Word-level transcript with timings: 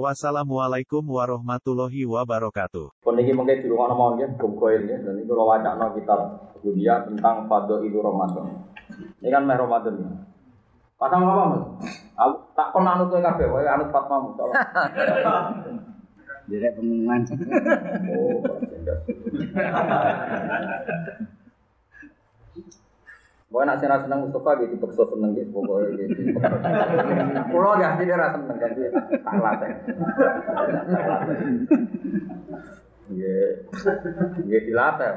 Wassalamualaikum 0.00 1.04
warahmatullahi 1.04 2.08
wabarakatuh. 2.08 3.04
Kon 3.04 3.20
iki 3.20 3.36
mengke 3.36 3.60
di 3.60 3.68
rumah 3.68 3.92
nomor 3.92 4.16
nggih, 4.16 4.40
Bungkoil 4.40 4.88
nggih, 4.88 5.04
dan 5.04 5.20
itu 5.20 5.36
lo 5.36 5.44
wacana 5.44 5.92
kitab 5.92 6.48
Budia 6.64 7.04
tentang 7.04 7.44
Fadho 7.44 7.84
Ilu 7.84 8.00
Ramadan. 8.00 8.72
Ini 9.20 9.28
kan 9.28 9.44
meh 9.44 9.52
Ramadan. 9.52 10.00
ya. 10.00 10.08
Pasang 10.96 11.28
apa 11.28 11.44
mas? 11.44 11.64
Aku 12.16 12.32
tak 12.56 12.72
kon 12.72 12.88
anut 12.88 13.12
kowe 13.12 13.20
kabeh, 13.20 13.44
wae 13.52 13.68
anut 13.68 13.92
Fatma 13.92 14.16
Mustafa. 14.24 14.52
Direk 16.48 16.72
pengumuman. 16.72 17.20
Oh, 18.16 18.40
Pokoknya 23.52 23.76
nak 23.76 23.80
senang 23.84 24.00
senang 24.08 24.20
Mustafa 24.24 24.64
gitu, 24.64 24.80
dipaksa 24.80 25.04
seneng 25.12 25.36
gitu, 25.36 25.52
pokoknya 25.52 26.08
gitu. 26.08 26.20
Pulau 27.52 27.76
ya, 27.76 28.00
dia 28.00 28.16
rasa 28.16 28.40
seneng 28.40 28.56
kan 28.56 28.72
dia, 28.72 28.88
tak. 29.60 29.70
Iya, 33.12 33.36
iya 34.48 34.58
dilatih. 34.64 35.12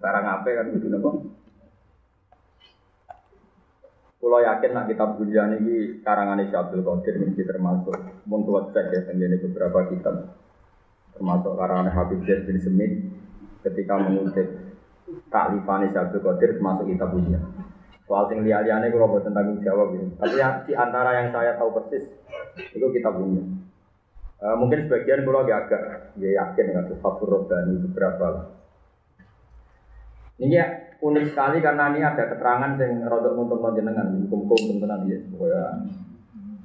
Sekarang 0.00 0.24
apa 0.24 0.48
kan 0.48 0.72
gitu 0.72 0.86
nopo. 0.88 1.28
Pulau 4.16 4.40
yakin 4.40 4.72
nak 4.72 4.88
kitab 4.88 5.20
Budian 5.20 5.52
ini 5.60 6.00
karangan 6.00 6.40
Isya 6.40 6.64
Abdul 6.64 6.80
Qadir 6.80 7.20
ini 7.20 7.36
termasuk 7.44 8.24
mun 8.24 8.48
kuat 8.48 8.72
cek 8.72 8.88
ya 8.88 9.00
tenggene 9.04 9.36
beberapa 9.36 9.84
kitab 9.92 10.32
termasuk 11.12 11.52
karangan 11.52 11.92
Habib 11.92 12.24
Zaid 12.24 12.48
bin 12.48 12.56
Semit 12.56 13.04
ketika 13.60 14.00
mengutip 14.00 14.48
taklifan 15.28 15.92
Isya 15.92 16.08
Abdul 16.08 16.24
Qadir 16.24 16.56
termasuk 16.56 16.88
kitab 16.88 17.12
Budian. 17.12 17.44
Soal 18.04 18.28
sing 18.28 18.44
liya-liyane 18.44 18.92
kula 18.92 19.08
boten 19.08 19.32
tanggung 19.32 19.64
jawab 19.64 19.96
gitu. 19.96 20.06
Tapi 20.20 20.36
yang 20.36 20.64
di 20.68 20.72
antara 20.76 21.10
yang 21.16 21.32
saya 21.32 21.56
tahu 21.56 21.72
persis 21.72 22.04
itu 22.76 22.86
kitab 22.92 23.16
Budian. 23.16 23.64
Eh, 24.44 24.56
mungkin 24.60 24.84
sebagian 24.84 25.24
kalau 25.24 25.40
agak 25.48 26.12
ya 26.20 26.30
yakin 26.36 26.64
dengan 26.68 26.84
Fathur 27.00 27.28
Robbani 27.32 27.80
beberapa 27.88 28.24
lah. 28.28 28.46
Ini 30.36 30.52
ya 30.52 30.66
unik 31.00 31.24
sekali 31.32 31.64
karena 31.64 31.94
ini 31.94 32.00
ada 32.04 32.28
keterangan 32.28 32.76
yang 32.76 33.06
rodok 33.08 33.38
untuk 33.38 33.60
jenengan 33.72 34.08
hukum-hukum 34.26 34.82
tenan 34.82 35.06
ya 35.06 35.18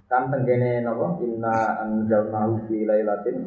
kan 0.10 0.34
tenggene 0.34 0.82
napa 0.82 1.22
inna 1.22 1.86
anzalnahu 1.86 2.66
fi 2.66 2.82
lailatin 2.82 3.46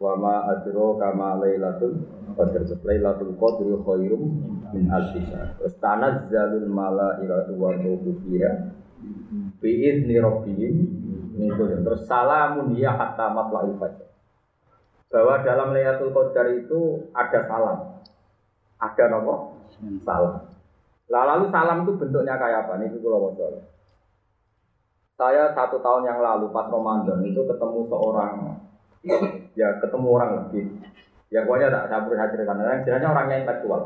wa 0.00 0.16
ma 0.16 0.34
adro 0.48 0.96
kama 0.96 1.36
lailatul 1.44 2.00
qadr. 2.32 2.64
Lailatul 2.82 3.36
qadri 3.36 3.76
khairum 3.84 4.22
min 4.72 4.88
alfi 4.88 5.20
syahr. 5.28 5.60
Tanazzalul 5.60 6.66
malaikatu 6.66 7.52
wa 7.60 7.76
ruhu 7.76 8.16
fiha 8.24 8.72
bi 9.60 9.70
idzni 9.84 10.16
rabbihim 10.16 10.76
terus 11.84 12.04
salamun 12.08 12.72
ya 12.76 12.96
hatta 12.96 13.28
matla'il 13.28 13.76
fajr. 13.76 14.08
Bahwa 15.10 15.42
dalam 15.42 15.74
Lailatul 15.74 16.14
Qadar 16.14 16.46
itu 16.54 17.10
ada 17.10 17.40
salam. 17.50 17.78
Ada 18.78 19.04
nopo? 19.10 19.58
Salam. 20.06 20.46
Lah 21.10 21.22
lalu 21.34 21.50
salam 21.50 21.82
itu 21.82 21.98
bentuknya 21.98 22.38
kayak 22.38 22.70
apa? 22.70 22.78
Ini 22.78 22.94
kalau 23.02 23.34
mau 23.34 23.34
saya 25.20 25.52
satu 25.52 25.84
tahun 25.84 26.08
yang 26.08 26.24
lalu 26.24 26.48
pas 26.48 26.64
Ramadan 26.72 27.20
itu 27.28 27.44
ketemu 27.44 27.80
seorang 27.92 28.56
ya 29.60 29.68
ketemu 29.80 30.06
orang 30.08 30.30
lagi 30.36 30.62
ya 31.32 31.46
pokoknya 31.48 31.72
tak 31.72 31.84
saya 31.88 32.00
beri 32.04 32.18
ceritakan 32.20 32.66
yang 32.66 32.82
jelasnya 32.84 33.08
orangnya 33.08 33.36
intelektual 33.40 33.82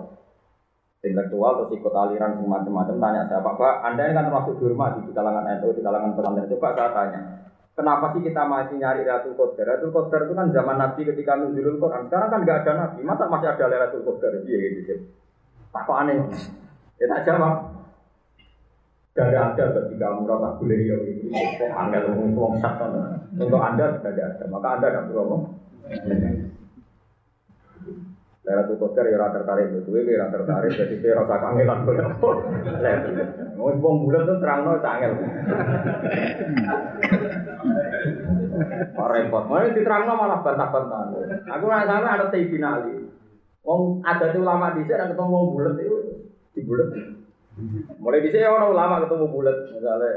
intelektual 1.04 1.52
terus 1.60 1.70
ikut 1.76 1.94
aliran 1.94 2.32
semacam-macam 2.40 2.96
tanya 2.98 3.22
saya 3.28 3.40
pak 3.44 3.54
pak 3.60 3.74
anda 3.84 4.02
ini 4.08 4.16
kan 4.16 4.24
termasuk 4.26 4.54
dihormati 4.58 5.00
di 5.04 5.12
kalangan 5.12 5.44
NU 5.60 5.68
di 5.76 5.82
kalangan 5.84 6.10
pesantren. 6.16 6.48
Coba 6.48 6.68
saya 6.72 6.90
tanya 6.96 7.20
kenapa 7.76 8.06
sih 8.16 8.22
kita 8.24 8.42
masih 8.48 8.76
nyari 8.80 9.04
Lailatul 9.04 9.36
Qadar? 9.36 9.64
Lailatul 9.68 9.92
Qadar 9.92 10.20
itu 10.24 10.32
kan 10.32 10.46
zaman 10.48 10.76
Nabi 10.80 11.00
ketika 11.04 11.32
nuzulul 11.36 11.76
Quran. 11.76 12.08
Sekarang 12.08 12.28
kan 12.32 12.40
nggak 12.40 12.58
ada 12.64 12.72
Nabi. 12.72 13.00
Masa 13.04 13.28
masih 13.28 13.48
ada 13.52 13.64
Lailatul 13.68 14.02
Qadar? 14.08 14.32
Iya 14.48 14.56
gitu 14.80 14.94
tak 15.74 15.82
kok 15.90 15.98
aneh. 16.06 16.16
Ya 17.02 17.06
tak 17.10 17.26
jawab 17.26 17.54
Gak 19.14 19.30
ada 19.30 19.64
ketika 19.70 20.10
merasa 20.18 20.58
boleh 20.58 20.78
ya 20.90 20.96
itu 21.06 21.30
angel 21.70 22.02
ngomong 22.10 22.34
ngomong 22.34 22.54
satu 22.58 22.90
untuk 23.38 23.62
anda 23.62 23.94
sudah 24.02 24.10
ada 24.10 24.44
maka 24.50 24.68
anda 24.74 24.86
tidak 24.90 25.06
perlu 25.06 25.22
ngomong 25.22 25.42
Lailatul 28.44 28.76
Qadar 28.76 29.08
ya 29.08 29.16
rata 29.16 29.40
tertarik 29.40 29.72
itu, 29.72 29.88
gue 29.88 30.20
rata 30.20 30.36
tertarik, 30.36 30.76
jadi 30.76 31.00
saya 31.00 31.24
rasa 31.24 31.40
kangelan 31.40 31.80
boleh? 31.88 32.04
Mau 33.56 33.72
ngomong 33.72 34.04
bulan 34.04 34.28
tuh 34.28 34.36
terang 34.36 34.68
nol 34.68 34.84
angel. 34.84 35.12
Repot, 38.92 39.44
mau 39.48 39.64
diterang 39.64 40.04
malah 40.12 40.44
bantah-bantahan. 40.44 41.08
Aku 41.56 41.64
nggak 41.64 41.88
sana 41.88 42.08
ada 42.20 42.26
Sayyidina 42.28 42.68
Ali. 42.68 43.08
Wong 43.64 44.04
ada 44.04 44.28
tuh 44.28 44.44
ulama 44.44 44.76
di 44.76 44.84
sini 44.84 45.08
ketemu 45.08 45.38
bulat 45.48 45.80
itu 45.80 45.98
di 46.52 46.60
bulat. 46.68 46.88
Mulai 48.02 48.24
di 48.26 48.30
sini 48.34 48.46
orang 48.50 48.74
ulama 48.74 49.02
ketemu 49.06 49.26
bulat, 49.30 49.56
misalnya 49.70 50.10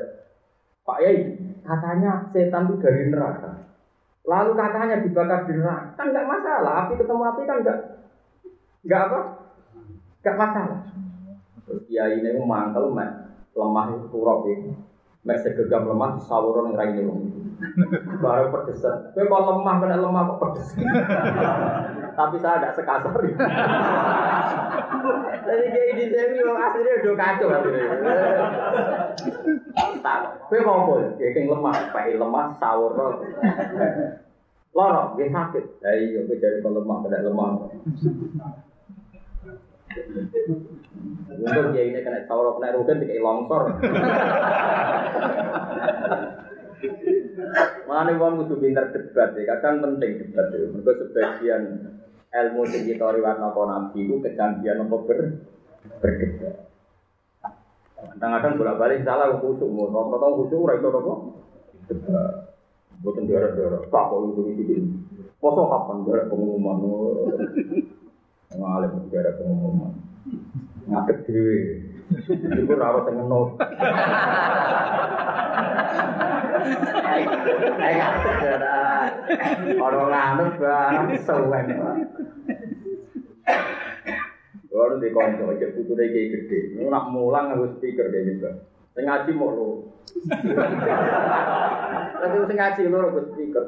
Pak 0.81 0.97
Yai 1.05 1.37
katanya 1.61 2.25
setan 2.33 2.65
itu 2.65 2.81
dari 2.81 3.13
neraka. 3.13 3.51
Lalu 4.25 4.51
katanya 4.57 4.95
dibakar 5.05 5.45
di 5.45 5.53
neraka, 5.53 5.93
kan 5.93 6.09
nggak 6.09 6.27
masalah. 6.27 6.71
Api 6.85 6.93
ketemu 6.97 7.21
api 7.29 7.41
kan 7.45 7.57
nggak 7.61 7.79
nggak 8.89 9.01
apa, 9.05 9.19
nggak 10.25 10.37
masalah. 10.39 10.79
Terus 11.67 11.83
ya 11.91 12.09
ini 12.09 12.33
mantel 12.41 12.89
lemah 13.57 13.85
itu 13.93 14.07
itu, 14.07 14.69
mek 15.25 15.37
segegam 15.41 15.89
lemah 15.89 16.17
di 16.17 16.21
sawuran 16.25 16.73
yang 16.73 16.77
raine 16.77 17.01
wong. 17.57 18.21
Baru 18.21 18.45
pedesan. 18.53 19.13
Kowe 19.13 19.25
kok 19.25 19.45
lemah 19.49 19.75
kena 19.81 19.97
lemah 19.97 20.21
kok 20.29 20.39
pedes. 20.41 20.67
Tapi 22.17 22.35
saya 22.41 22.57
tidak 22.61 22.73
sekasar. 22.77 23.13
Jadi 25.47 25.65
kayak 25.69 25.87
ini 25.95 26.03
saya 26.11 26.25
ini 26.33 26.39
aslinya 26.41 26.93
udah 27.01 27.15
kacau 27.17 27.47
aslinya. 27.53 27.85
Tak, 30.01 30.19
kowe 30.49 30.57
apa? 30.61 30.93
Ya 31.17 31.27
kayak 31.33 31.49
lemah, 31.49 31.73
pakai 31.93 32.17
lemah 32.17 32.45
sawur. 32.61 32.93
Loro, 34.77 35.17
dia 35.17 35.27
sakit. 35.33 35.65
Ya 35.81 35.91
iya, 35.97 36.19
kowe 36.25 36.37
jadi 36.37 36.61
lemah 36.61 36.97
kena 37.05 37.25
lemah. 37.25 37.49
Untuk 41.37 41.73
dia 41.73 41.83
ini 41.89 41.99
kena 42.05 42.25
sawur 42.29 42.57
kena 42.57 42.75
rugen 42.77 43.01
dikai 43.01 43.21
longsor. 43.21 43.63
Mana 47.85 48.17
wong 48.17 48.45
kudu 48.45 48.57
pinter 48.57 48.89
debat 48.89 49.37
ya, 49.37 49.45
kadang 49.55 49.85
penting 49.85 50.25
debat 50.25 50.49
ya. 50.49 50.65
Mereka 50.73 50.91
sebagian 51.13 51.61
ilmu 52.33 52.61
sing 52.65 52.89
kita 52.89 53.05
riwayat 53.13 53.37
napa 53.37 53.61
nabi 53.69 54.09
itu 54.09 54.17
kecanggihan 54.25 54.81
apa 54.81 54.95
ber 55.05 55.19
berdebat. 56.01 56.55
Kadang-kadang 57.97 58.53
bolak-balik 58.57 59.05
salah 59.05 59.37
khusuk, 59.37 59.69
mau 59.69 59.89
rata-rata 59.89 60.27
khusuk 60.37 60.65
ora 60.65 60.73
iso? 60.81 60.89
Debat. 61.85 62.33
Boten 62.97 63.29
daerah-daerah, 63.29 63.85
tak 63.93 64.03
kok 64.09 64.19
itu 64.33 64.41
iki. 64.57 64.81
Poso 65.37 65.69
kapan 65.69 66.01
daerah 66.01 66.25
pengumuman? 66.25 66.81
Ngalim 68.57 69.13
daerah 69.13 69.37
pengumuman. 69.37 69.93
Ngadeg 70.89 71.17
dhewe. 71.29 71.57
Iku 72.33 72.73
ora 72.73 72.97
ora 72.97 73.05
sing. 73.05 73.21
Eh 77.77 77.93
ngadeg. 77.97 78.61
Ora 79.79 80.01
nganut 80.11 80.53
barang 80.59 81.07
suwen. 81.23 81.67
Kalau 84.67 85.01
di 85.01 85.09
konco, 85.09 85.57
cek 85.57 85.73
putune 85.73 86.05
kayak 86.13 86.27
gede. 86.37 86.59
Nak 86.85 87.09
mulang 87.09 87.49
harus 87.55 87.73
speaker 87.81 88.13
kayak 88.13 88.37
gitu. 88.37 88.49
Sing 88.93 89.09
ngaji 89.09 89.31
lo. 89.33 89.89
Tapi 92.21 92.35
sing 92.45 92.57
ngaji 92.57 92.81
harus 92.85 93.25
speaker. 93.33 93.63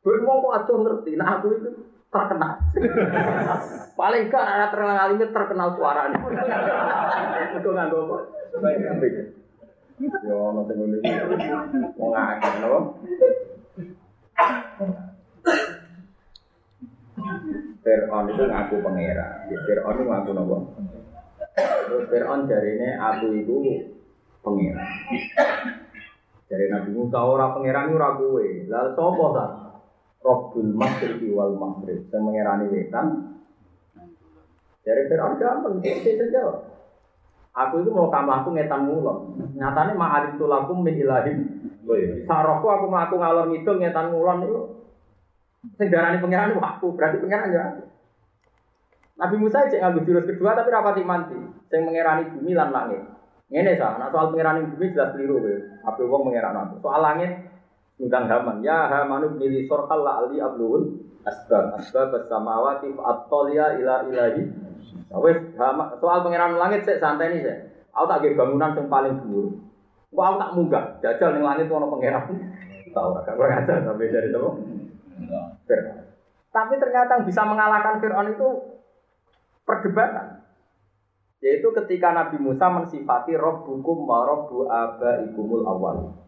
Gue 0.00 0.16
mau 0.24 0.40
kok 0.40 0.64
aduh 0.64 0.76
ngerti. 0.80 1.12
Nah 1.20 1.28
aku 1.36 1.60
itu 1.60 1.70
terkenal. 2.08 2.56
Paling 3.94 4.32
gak 4.32 4.44
ada 4.48 4.66
terkenal 4.72 5.12
ini 5.12 5.28
terkenal 5.28 5.68
suaranya. 5.76 6.18
Itu 7.60 7.68
nggak 7.68 7.86
gue 7.92 9.30
Yo, 10.00 10.36
nanti 10.56 10.72
gue 10.72 10.96
nih 10.96 11.12
mau 12.00 12.08
ngakak 12.08 12.54
lo. 12.64 12.80
Fir'aun 17.84 18.32
itu 18.32 18.42
ngaku 18.48 18.76
pangeran. 18.80 19.52
Ya, 19.52 19.58
Fir'aun 19.68 19.96
itu 20.00 20.04
ngaku 20.08 20.30
nopo. 20.32 20.56
Terus 21.52 22.04
Fir'aun 22.08 22.48
ini 22.48 22.88
aku 22.96 23.26
itu 23.36 23.56
pangeran. 24.40 24.88
Dari 26.48 26.66
Nabi 26.72 26.90
Musa 26.96 27.20
orang 27.20 27.60
pangeran 27.60 27.92
itu 27.92 27.96
ragu 28.00 28.28
Lalu 28.40 28.90
sopo 28.96 29.24
tak? 29.36 29.50
Robbul 30.20 30.72
Maghribi 30.76 31.28
wal 31.32 31.56
Maghrib. 31.60 32.08
Saya 32.08 32.24
mengerani 32.24 32.72
wetan. 32.72 33.36
Dari 34.80 35.02
Fir'aun 35.12 35.36
gampang, 35.36 35.84
dia 35.84 36.00
saja. 36.00 36.69
Aku 37.60 37.84
itu 37.84 37.90
mau 37.92 38.08
kamu 38.08 38.30
aku 38.32 38.48
ngetan 38.56 38.88
mulon. 38.88 39.36
Nyatanya 39.52 39.92
ma'arif 39.92 40.40
itu 40.40 40.48
laku 40.48 40.72
min 40.80 40.96
ilahim. 40.96 41.38
Sarokku 42.24 42.66
aku 42.72 42.86
melaku 42.88 43.20
ngalor 43.20 43.46
ngidul 43.52 43.76
ngetan 43.76 44.08
mulon 44.08 44.38
itu. 44.48 44.60
Sing 45.76 45.92
darani 45.92 46.24
pangeran 46.24 46.56
aku, 46.56 46.96
berarti 46.96 47.20
pangeran 47.20 47.52
ya. 47.52 47.64
Nabi 49.20 49.36
Musa 49.36 49.68
cek 49.68 49.84
nganggo 49.84 50.08
jurus 50.08 50.24
kedua 50.24 50.56
tapi 50.56 50.72
rapati 50.72 51.04
manti. 51.04 51.36
Sing 51.68 51.84
mengerani 51.84 52.32
bumi 52.32 52.56
lan 52.56 52.72
langit. 52.72 53.04
Ngene 53.52 53.76
sah, 53.76 54.00
nah 54.00 54.08
soal 54.08 54.32
pengerani 54.32 54.64
bumi 54.72 54.96
jelas 54.96 55.12
keliru 55.12 55.44
kowe. 55.44 55.54
Apa 55.84 56.00
wong 56.08 56.32
aku. 56.32 56.74
Soal 56.80 57.00
langit 57.04 57.32
ngundang 58.00 58.24
Haman. 58.32 58.64
Ya 58.64 58.88
Hamanu 58.88 59.36
mili 59.36 59.68
sorhal 59.68 60.00
la 60.00 60.24
ali 60.24 60.40
ablul 60.40 60.96
asbab 61.28 61.76
asbab 61.76 62.24
samawati 62.24 62.96
at-taliya 62.96 63.76
ila 63.84 64.08
ilahi 64.08 64.69
wes 65.10 65.38
soal 65.98 66.18
pangeran 66.22 66.58
langit 66.60 66.86
saya 66.86 67.02
santai 67.02 67.34
nih 67.34 67.40
saya. 67.42 67.56
Aku 67.90 68.06
tak 68.06 68.22
gak 68.22 68.38
bangunan 68.38 68.78
yang 68.78 68.86
paling 68.86 69.14
dhuwur. 69.18 69.46
Kok 70.14 70.26
aku 70.26 70.36
tak 70.38 70.52
munggah, 70.54 70.84
jajal 71.02 71.30
ning 71.34 71.44
langit 71.46 71.66
ono 71.66 71.90
pangeran. 71.90 72.24
Tahu 72.94 73.10
agak 73.22 73.34
kurang 73.38 73.62
ajar 73.62 73.86
tapi 73.86 74.10
dari 74.10 74.30
itu. 74.30 74.50
Tapi 76.50 76.74
ternyata 76.82 77.22
yang 77.22 77.26
bisa 77.26 77.42
mengalahkan 77.46 78.02
Fir'aun 78.02 78.34
itu 78.34 78.48
perdebatan. 79.62 80.42
Yaitu 81.40 81.70
ketika 81.72 82.10
Nabi 82.12 82.36
Musa 82.42 82.66
mensifati 82.68 83.38
Rabbukum 83.38 84.04
wa 84.04 84.26
Rabbu 84.26 84.66
abaikumul 84.66 85.64
awal. 85.64 86.18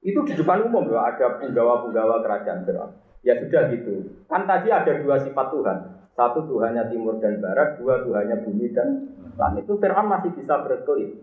Itu 0.00 0.24
di 0.24 0.32
depan 0.32 0.64
umum 0.64 0.88
loh, 0.88 1.00
ada 1.00 1.40
penggawa-penggawa 1.40 2.24
kerajaan 2.24 2.64
Fir'aun. 2.68 2.92
Ya 3.20 3.36
sudah 3.36 3.68
gitu. 3.68 4.16
Kan 4.26 4.48
tadi 4.48 4.72
ada 4.72 4.92
dua 5.04 5.20
sifat 5.20 5.46
Tuhan. 5.52 5.78
Satu 6.16 6.44
Tuhannya 6.48 6.88
timur 6.92 7.20
dan 7.20 7.40
barat, 7.40 7.80
dua 7.80 8.04
Tuhannya 8.04 8.44
bumi 8.44 8.72
dan 8.72 8.88
langit. 9.36 9.64
Itu 9.64 9.76
Fir'aun 9.80 10.08
masih 10.08 10.32
bisa 10.36 10.60
berkelit. 10.64 11.16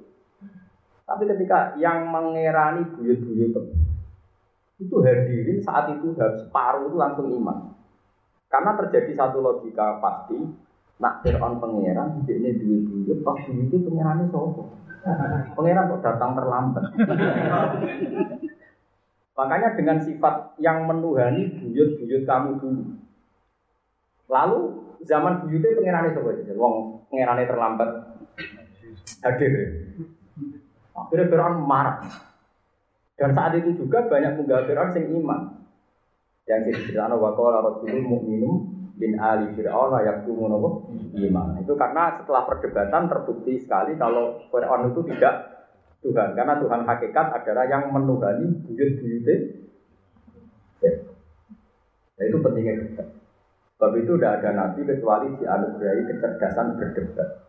Tapi 1.07 1.23
ketika 1.23 1.77
yang 1.79 2.09
mengerani 2.11 2.83
buyut-buyut 2.97 3.55
itu 4.77 4.95
hadirin 5.01 5.57
saat 5.65 5.89
itu 5.89 6.13
separuh 6.13 6.89
itu 6.91 6.97
langsung 6.97 7.33
iman. 7.33 7.73
Karena 8.47 8.77
terjadi 8.77 9.11
satu 9.17 9.41
logika 9.41 9.97
pasti, 9.97 10.37
nak 11.01 11.25
Fir'aun 11.25 11.57
pangeran, 11.57 12.21
ini 12.29 12.51
dua 12.61 12.77
buyut, 12.85 13.19
pas 13.25 13.37
buyut 13.41 13.69
itu 13.73 13.77
pangerannya 13.89 14.29
sopo. 14.29 14.69
Pangeran 15.57 15.89
kok 15.89 16.01
datang 16.05 16.31
terlambat. 16.37 16.83
Makanya 19.37 19.77
dengan 19.77 20.01
sifat 20.01 20.57
yang 20.57 20.89
menuhani 20.89 21.61
buyut-buyut 21.61 22.25
kamu 22.25 22.57
dulu. 22.57 22.83
Lalu 24.27 24.59
zaman 25.05 25.45
buyute 25.45 25.77
pengirannya 25.77 26.17
coba 26.17 26.33
aja. 26.33 26.53
Wong 26.57 27.05
pengirannya 27.13 27.45
terlambat 27.45 27.89
hadir. 29.21 29.53
Akhirnya 30.97 31.29
Fir'aun 31.29 31.61
marah. 31.61 32.01
Dan 33.13 33.37
saat 33.37 33.53
itu 33.61 33.77
juga 33.77 34.09
banyak 34.09 34.41
penggal 34.41 34.65
Fir'aun 34.65 34.97
yang 34.97 35.07
iman. 35.21 35.41
Yang 36.49 36.59
diceritakan 36.73 37.21
wa 37.21 37.31
qala 37.37 37.61
rasulul 37.61 38.03
mu'minum 38.09 38.55
bin 38.97 39.21
ali 39.21 39.53
Fir'aun 39.53 39.93
tumunowo 40.25 40.89
iman. 41.13 41.61
Itu 41.61 41.77
karena 41.77 42.17
setelah 42.17 42.49
perdebatan 42.49 43.05
terbukti 43.05 43.61
sekali 43.61 43.93
kalau 44.01 44.41
Fir'aun 44.49 44.89
itu 44.89 45.05
tidak 45.13 45.56
Tuhan. 46.05 46.37
Karena 46.37 46.55
Tuhan 46.61 46.81
hakikat 46.85 47.27
adalah 47.41 47.65
yang 47.65 47.89
menuhani 47.89 48.61
buyut-buyutnya. 48.65 49.35
Ya. 50.83 50.93
Nah, 52.17 52.23
itu 52.25 52.37
pentingnya 52.41 52.73
debat. 52.81 53.07
Sebab 53.77 53.93
itu 54.01 54.17
tidak 54.17 54.41
ada 54.41 54.49
nabi 54.57 54.81
kecuali 54.89 55.27
dianugerahi 55.37 56.01
kecerdasan 56.09 56.81
berdebat. 56.81 57.45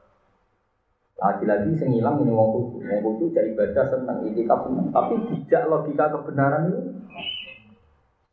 Lagi-lagi 1.19 1.75
sing 1.75 1.91
ini 1.91 2.05
wong 2.05 2.51
khusus, 2.55 2.85
wong 2.85 3.01
khusus 3.03 3.35
jadi 3.35 3.51
ibadah 3.51 3.91
senang 3.91 4.23
itikaf 4.23 4.71
tapi 4.95 5.15
tidak 5.27 5.67
logika 5.67 6.15
kebenaran 6.15 6.71
itu. 6.71 6.81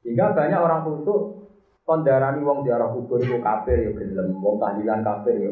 Sehingga 0.06 0.38
banyak 0.38 0.60
orang 0.60 0.86
khusus 0.86 1.50
kondarani 1.82 2.46
wong 2.46 2.62
ziarah 2.62 2.94
kubur 2.94 3.18
itu 3.18 3.42
kafir 3.42 3.90
ya 3.90 3.92
gelem, 3.96 4.38
wong 4.38 4.62
tahlilan 4.62 5.02
kafir 5.02 5.34
ya. 5.34 5.50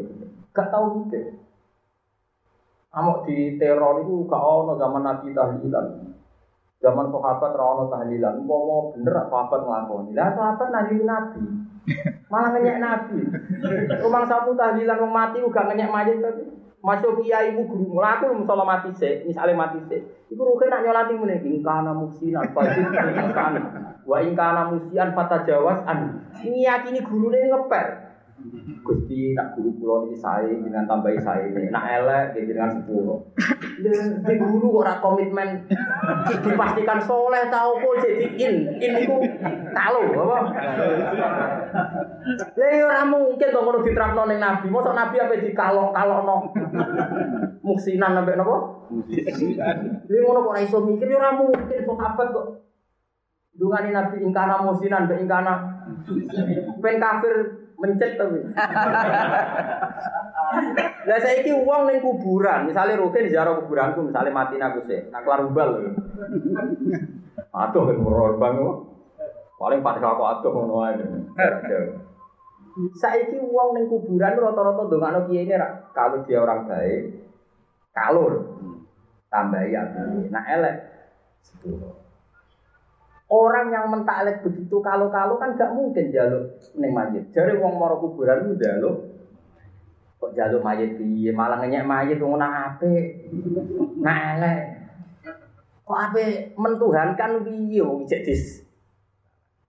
Gak 0.53 0.69
tahu 0.69 1.09
gitu. 1.09 1.42
Amok 2.93 3.25
di 3.25 3.57
teror 3.57 4.05
itu 4.05 4.29
gak 4.29 4.37
ono 4.37 4.77
zaman 4.77 5.01
Nabi 5.01 5.33
tahlilan. 5.33 6.13
Zaman 6.83 7.07
sahabat 7.07 7.55
ra 7.55 7.63
ono 7.63 7.87
tahlilan, 7.87 8.43
mau 8.43 8.91
bener 8.91 9.15
sahabat 9.31 9.63
nglakoni. 9.63 10.11
Lah 10.11 10.35
sahabat 10.35 10.67
nabi 10.67 10.99
nabi. 11.07 11.43
Malah 12.31 12.49
ngenyek 12.51 12.77
nabi. 12.83 13.23
Rumah 14.03 14.23
sapu 14.27 14.51
tahlilan 14.59 14.99
wong 14.99 15.15
mati 15.15 15.39
uga 15.39 15.63
ngenyek 15.71 15.87
mayit 15.87 16.19
tapi. 16.19 16.43
Masuk 16.83 17.23
kiai 17.23 17.55
ibu 17.55 17.63
guru 17.63 17.95
ngelaku 17.95 18.43
misalnya 18.43 18.67
mati 18.67 18.91
sih, 18.99 19.23
misalnya 19.23 19.55
mati 19.55 19.79
sih. 19.87 20.03
Iku 20.27 20.43
rukin 20.43 20.67
nak 20.67 20.83
nyolati 20.83 21.15
mulai 21.15 21.39
ingkana 21.39 21.95
musinan 21.95 22.51
fajir 22.51 22.91
ingkana. 22.91 24.03
Wa 24.03 24.19
ingkana 24.19 24.67
musian 24.67 25.15
fata 25.15 25.47
jawas 25.47 25.79
an. 25.87 26.27
Ini 26.43 26.67
yakini 26.67 26.99
guru 26.99 27.31
ini 27.31 27.47
ngeper. 27.47 28.02
Gusti 28.83 29.31
nak 29.31 29.55
guru 29.55 29.71
pulau 29.79 29.97
ini 30.03 30.19
saya 30.19 30.51
dengan 30.51 30.83
tambahi 30.83 31.15
saya 31.15 31.47
ini. 31.47 31.71
Nak 31.71 31.85
elek 31.87 32.25
dia 32.35 32.43
dengan 32.51 32.69
sepuluh. 32.75 33.23
Di 34.27 34.35
guru 34.35 34.83
orang 34.83 34.99
komitmen 34.99 35.63
dipastikan 36.43 36.99
soleh 36.99 37.47
tahu 37.47 37.79
kok 37.79 37.95
jadi 38.03 38.25
in 38.35 38.55
in 38.83 38.93
itu 38.99 39.15
tahu 39.71 40.03
apa? 40.19 40.37
Jadi 42.51 42.79
ya 42.79 42.83
orang 42.83 43.07
mungkin 43.15 43.49
dong 43.55 43.65
kalau 43.71 43.79
diterapkan 43.79 44.23
oleh 44.27 44.37
nabi. 44.39 44.67
Masa 44.67 44.91
nabi 44.91 45.15
apa 45.23 45.39
di 45.39 45.49
kalau 45.55 45.95
kalau 45.95 46.27
no 46.27 46.37
muksinan 47.63 48.19
sampai 48.19 48.35
nopo? 48.35 48.55
Jadi 49.07 50.19
ngono 50.19 50.51
kok 50.51 50.59
iso 50.59 50.83
mikir 50.83 51.07
ya 51.07 51.23
orang 51.23 51.47
mungkin 51.47 51.79
sahabat 51.79 52.27
kok. 52.35 52.47
Dungani 53.55 53.95
nabi 53.95 54.19
ingkana 54.19 54.65
musinan 54.65 55.07
be 55.07 55.15
ingkana 55.15 55.53
pen 56.81 56.97
kafir 56.99 57.62
mencet 57.79 58.19
tapi. 58.19 58.39
Lah 61.03 61.19
saiki 61.19 61.51
uang 61.51 61.81
ning 61.89 61.99
kuburan, 62.03 62.69
misalnya 62.69 62.99
rutin 62.99 63.31
ziarah 63.31 63.57
kuburanku, 63.63 64.05
misalnya 64.05 64.35
mati 64.35 64.59
aku 64.61 64.85
sih, 64.85 65.09
nak 65.09 65.25
keluar 65.25 65.43
ubal. 65.47 65.69
Aduh 67.53 67.81
kan 67.85 68.37
bang 68.37 68.55
Paling 69.53 69.79
pada 69.79 70.03
aku 70.03 70.23
aduh 70.27 70.51
ngono 70.51 70.75
ae. 70.83 71.05
Saiki 72.97 73.37
uang 73.39 73.69
ning 73.77 73.85
kuburan 73.87 74.35
rata-rata 74.35 74.89
ndongakno 74.89 75.19
kiai 75.29 75.47
ini 75.47 75.55
kalau 75.93 76.25
dia 76.25 76.41
orang 76.41 76.65
baik, 76.67 77.01
kalau 77.93 78.27
tambah 79.29 79.65
ya, 79.65 79.81
nah 80.29 80.43
elek 80.45 80.75
sepuluh. 81.41 82.02
Orang 83.31 83.71
yang 83.73 83.89
mentaklek 83.89 84.45
begitu 84.45 84.77
kalau-kalau 84.83 85.39
kan 85.41 85.57
gak 85.57 85.73
mungkin 85.73 86.13
jaluk 86.13 86.59
neng 86.77 86.91
mayit. 86.93 87.31
Jadi 87.33 87.57
wong 87.57 87.79
moro 87.79 87.97
kuburan 87.97 88.45
itu 88.45 88.61
jaluk 88.61 89.09
kok 90.23 90.31
jaluk 90.39 90.63
mayit 90.63 90.95
piye 90.95 91.35
malah 91.35 91.59
ngenyek 91.59 91.83
mayit 91.83 92.19
ape. 92.19 92.93
Nah 93.99 94.17
elek. 94.37 94.59
Kok 95.83 95.99
ape 95.99 96.53
mentuhankan 96.55 97.43
piye 97.43 97.81
wong 97.81 98.05
cek 98.05 98.23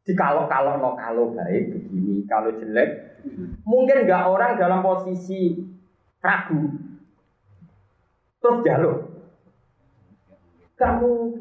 di 0.04 0.12
kalau 0.12 0.44
kalau 0.44 0.76
no 0.76 0.92
kalau 1.00 1.32
baik 1.32 1.72
begini, 1.72 2.28
kalau 2.28 2.52
jelek 2.52 3.16
mungkin 3.64 4.04
nggak 4.04 4.28
orang 4.28 4.60
dalam 4.60 4.84
posisi 4.84 5.64
ragu 6.20 6.60
terus 8.44 8.60
jaluk. 8.60 8.98
Kamu 10.76 11.32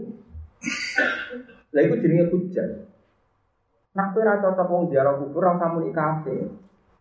lah 1.74 1.82
itu 1.82 1.96
jenenge 2.06 2.30
hujah. 2.30 2.68
Nak 3.98 4.14
kowe 4.14 4.22
ora 4.22 4.38
cocok 4.42 4.68
wong 4.70 4.84
ziarah 4.94 5.18
kubur 5.18 5.42
ora 5.42 5.70
muni 5.74 5.90
kafir. 5.90 6.46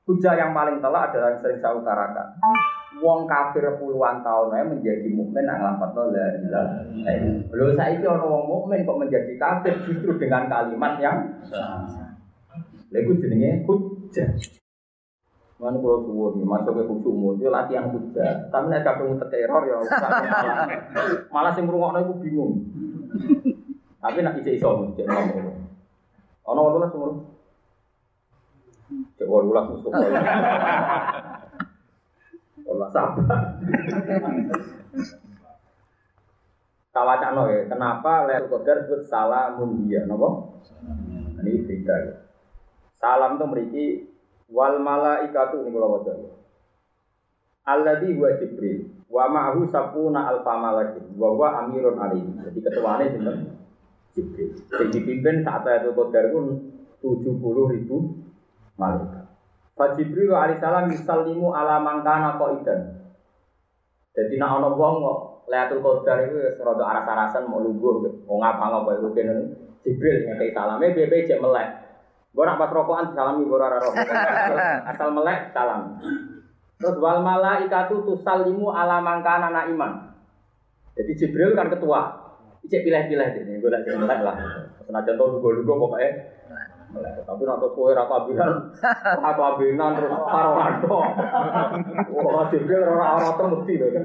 Hujah 0.02 0.34
yang 0.34 0.50
paling 0.50 0.82
telak 0.82 1.12
adalah 1.12 1.30
yang 1.36 1.40
sering 1.44 1.60
saya 1.60 1.78
utarakan. 1.78 2.40
Wong 3.04 3.28
kafir 3.28 3.64
puluhan 3.78 4.24
tahun 4.24 4.52
aja 4.52 4.64
menjadi 4.66 5.08
mukmin 5.14 5.46
nang 5.46 5.62
lafadzno 5.62 6.10
la 6.10 6.26
ilaha 6.36 6.78
illallah. 6.90 7.52
Lho 7.52 7.66
saiki 7.76 8.04
ana 8.04 8.24
wong 8.24 8.44
mukmin 8.48 8.84
kok 8.88 8.98
menjadi 8.98 9.32
kafir 9.38 9.74
justru 9.84 10.16
dengan 10.16 10.48
kalimat 10.48 10.98
yang 10.98 11.16
Lha 12.92 12.98
iku 13.00 13.12
jenenge 13.20 13.64
hujah. 13.64 14.28
Mana 15.62 15.78
kalau 15.78 16.02
suwun, 16.02 16.42
masuk 16.42 16.74
ke 16.74 16.82
khusyuk 16.90 17.38
itu 17.38 17.46
latihan 17.46 17.86
hujah. 17.88 18.50
Tapi 18.50 18.66
nek 18.66 18.82
kadung 18.82 19.14
teror 19.30 19.62
ya 19.62 19.78
malah 19.78 20.66
malah 21.30 21.52
sing 21.54 21.64
ngrungokno 21.70 22.02
iku 22.02 22.14
bingung. 22.18 22.52
Tapi 24.02 24.18
nak 24.18 24.34
ijek 24.42 24.58
iso 24.58 24.90
cek 24.98 25.06
nomor. 25.06 25.54
Ono 26.50 26.60
ono 26.66 26.76
lah 26.82 26.90
semua. 26.90 27.14
Cek 29.14 29.30
walulas 29.30 29.70
musuh. 29.70 29.94
Allah 32.66 32.88
sabar. 32.90 33.62
Kawacano 36.92 37.48
ya, 37.48 37.64
kenapa 37.72 38.28
Lailatul 38.28 38.60
Qadar 38.60 38.84
disebut 38.84 39.08
salamun 39.08 39.88
dia, 39.88 40.04
napa? 40.04 40.60
Ini 41.40 41.64
beda 41.64 41.94
ya. 42.04 42.14
Salam 43.00 43.40
itu 43.40 43.44
memiliki 43.48 43.86
wal 44.52 44.76
malaikatu 44.76 45.64
ini 45.64 45.72
kalau 45.72 45.96
wajar. 45.96 46.20
Alladhi 47.64 48.12
huwa 48.12 48.36
Jibril 48.36 48.92
wa 49.08 49.24
ma'ahu 49.30 49.72
sapuna 49.72 50.28
alfa 50.36 50.52
malakin 50.58 51.16
wa 51.16 51.32
huwa 51.32 51.64
amirun 51.64 51.96
alim. 51.96 52.36
Jadi 52.44 52.60
ketuanya 52.60 53.08
sinten? 53.08 53.61
Jibril. 54.12 54.52
Sing 54.68 54.88
dipimpin 54.92 55.40
saat 55.40 55.64
Lailatul 55.64 55.96
Qadar 55.96 56.28
pun 56.32 56.44
70 57.00 57.72
ribu 57.72 57.96
malaikat. 58.76 59.24
Fa 59.72 59.96
Jibril 59.96 60.36
alaihi 60.36 60.60
salam 60.60 60.92
yusallimu 60.92 61.50
ala 61.56 61.80
mangkana 61.80 62.36
qaidan. 62.36 62.80
Jadi 64.12 64.36
nak 64.36 64.60
ana 64.60 64.68
wong 64.76 64.94
kok 65.00 65.18
Lailatul 65.48 65.80
Qadar 65.80 66.28
itu 66.28 66.36
wis 66.38 66.60
rada 66.60 66.84
aras-arasan 66.84 67.48
mau 67.48 67.64
lungguh 67.64 68.24
wong 68.28 68.38
ngapa 68.40 68.64
ngapa 68.68 68.90
iku 69.00 69.08
kene 69.16 69.34
Jibril 69.82 70.28
ngekei 70.28 70.52
salame 70.54 70.92
bebe 70.92 71.24
cek 71.26 71.40
melek. 71.40 71.68
Gue 72.32 72.44
nak 72.48 72.56
pas 72.56 72.72
rokokan 72.72 73.12
salami 73.12 73.44
gue 73.44 73.58
rara. 73.60 73.76
Asal 74.88 75.12
melek 75.12 75.52
salam. 75.52 76.00
Terus 76.80 76.96
wal 76.96 77.20
malaikatu 77.20 78.06
tusallimu 78.08 78.72
ala 78.72 79.04
mangkana 79.04 79.52
na 79.52 79.68
iman. 79.68 80.16
Jadi 80.96 81.12
Jibril 81.16 81.56
kan 81.56 81.72
ketua. 81.72 82.21
Cek 82.62 82.82
pilih-pilih 82.86 83.28
ini, 83.42 83.58
gue 83.58 83.70
lagi 83.70 83.90
melek 83.90 84.20
lah. 84.22 84.36
Senajan 84.86 85.18
tau 85.18 85.34
lugu-lugu 85.34 85.66
pokoknya. 85.66 86.10
Tapi 87.24 87.42
nak 87.48 87.56
tuh 87.56 87.72
kue 87.72 87.96
raka 87.96 88.28
binan, 88.28 88.68
raka 89.00 89.48
binan 89.56 89.96
terus 89.96 90.12
rado. 90.12 90.98
Wah 92.12 92.44
rara-rara 92.52 93.28
tuh 93.32 93.46
mesti 93.48 93.74
loh 93.80 93.88
kan. 93.96 94.04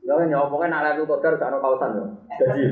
Ya 0.00 0.16
nyopongnya 0.26 0.72
nak 0.72 0.82
lihat 0.96 1.04
kotor 1.04 1.36
gak 1.36 1.52
ada 1.52 1.60
kausan 1.60 1.90
ya. 1.92 2.04
Jadi. 2.40 2.62